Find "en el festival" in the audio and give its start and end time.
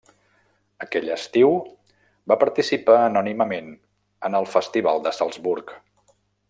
4.31-5.05